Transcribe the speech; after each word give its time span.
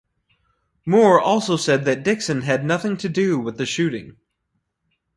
Moore 0.83 1.19
also 1.21 1.55
said 1.55 1.85
that 1.85 2.01
Dixon 2.01 2.41
had 2.41 2.65
nothing 2.65 2.97
to 2.97 3.07
do 3.07 3.37
with 3.37 3.59
the 3.59 3.67
shooting. 3.67 4.17